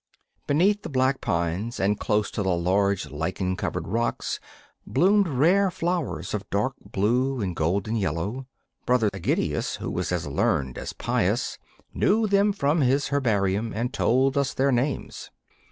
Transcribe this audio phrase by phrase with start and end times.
[0.47, 4.39] Beneath the black pines and close to the large lichen covered rocks
[4.87, 8.47] bloomed rare flowers of dark blue and golden yellow.
[8.87, 11.59] Brother Ægidius, who was as learned as pious,
[11.93, 15.29] knew them from his herbarium and told us their names.